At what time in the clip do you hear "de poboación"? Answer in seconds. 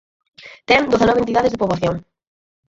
1.51-1.95